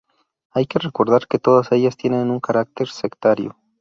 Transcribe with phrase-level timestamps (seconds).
[0.49, 3.55] Hay que recordar que todas ellas tienen un carácter sectario.